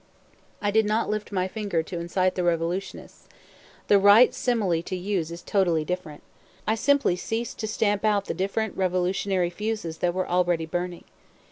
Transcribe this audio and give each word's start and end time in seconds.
I 0.63 0.71
did 0.71 0.87
not 0.87 1.11
lift 1.11 1.31
my 1.31 1.47
finger 1.47 1.83
to 1.83 1.99
incite 1.99 2.33
the 2.33 2.43
revolutionists. 2.43 3.27
The 3.87 3.99
right 3.99 4.33
simile 4.33 4.81
to 4.81 4.95
use 4.95 5.29
is 5.29 5.43
totally 5.43 5.85
different. 5.85 6.23
I 6.65 6.73
simply 6.73 7.15
ceased 7.15 7.59
to 7.59 7.67
stamp 7.67 8.03
out 8.03 8.25
the 8.25 8.33
different 8.33 8.75
revolutionary 8.75 9.51
fuses 9.51 9.99
that 9.99 10.15
were 10.15 10.27
already 10.27 10.65
burning. 10.65 11.03